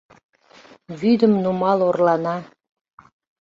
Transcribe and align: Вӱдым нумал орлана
Вӱдым 0.99 1.33
нумал 1.43 1.79
орлана 1.87 2.35